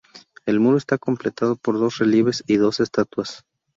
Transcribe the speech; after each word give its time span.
El 0.47 0.59
muro 0.59 0.77
está 0.77 0.97
completado 0.97 1.55
por 1.57 1.77
dos 1.77 1.99
relieves 1.99 2.43
y 2.47 2.57
dos 2.57 2.79
estatuas. 2.79 3.45